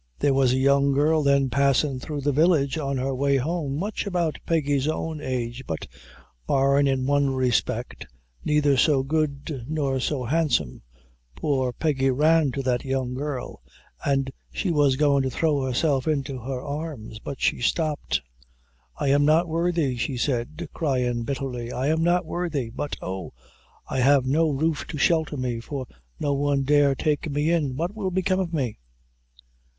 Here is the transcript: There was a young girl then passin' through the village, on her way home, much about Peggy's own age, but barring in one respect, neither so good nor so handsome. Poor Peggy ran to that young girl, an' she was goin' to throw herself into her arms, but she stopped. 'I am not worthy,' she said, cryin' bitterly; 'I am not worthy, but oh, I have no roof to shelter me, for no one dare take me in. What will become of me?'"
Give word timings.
There 0.17 0.33
was 0.33 0.51
a 0.51 0.57
young 0.57 0.93
girl 0.93 1.21
then 1.21 1.51
passin' 1.51 1.99
through 1.99 2.21
the 2.21 2.31
village, 2.31 2.75
on 2.75 2.97
her 2.97 3.13
way 3.13 3.37
home, 3.37 3.77
much 3.77 4.07
about 4.07 4.39
Peggy's 4.47 4.87
own 4.87 5.21
age, 5.21 5.61
but 5.67 5.85
barring 6.47 6.87
in 6.87 7.05
one 7.05 7.29
respect, 7.35 8.07
neither 8.43 8.75
so 8.77 9.03
good 9.03 9.63
nor 9.69 9.99
so 9.99 10.23
handsome. 10.23 10.81
Poor 11.35 11.71
Peggy 11.71 12.09
ran 12.09 12.51
to 12.53 12.63
that 12.63 12.83
young 12.83 13.13
girl, 13.13 13.61
an' 14.03 14.29
she 14.51 14.71
was 14.71 14.95
goin' 14.95 15.21
to 15.21 15.29
throw 15.29 15.61
herself 15.61 16.07
into 16.07 16.39
her 16.39 16.65
arms, 16.65 17.19
but 17.19 17.39
she 17.39 17.61
stopped. 17.61 18.23
'I 18.97 19.07
am 19.09 19.23
not 19.23 19.47
worthy,' 19.47 19.97
she 19.97 20.17
said, 20.17 20.67
cryin' 20.73 21.25
bitterly; 21.25 21.71
'I 21.71 21.87
am 21.89 22.01
not 22.03 22.25
worthy, 22.25 22.71
but 22.71 22.95
oh, 23.03 23.33
I 23.87 23.99
have 23.99 24.25
no 24.25 24.49
roof 24.49 24.87
to 24.87 24.97
shelter 24.97 25.37
me, 25.37 25.59
for 25.59 25.85
no 26.19 26.33
one 26.33 26.63
dare 26.63 26.95
take 26.95 27.29
me 27.29 27.51
in. 27.51 27.75
What 27.75 27.93
will 27.95 28.09
become 28.09 28.39
of 28.39 28.51
me?'" 28.51 28.79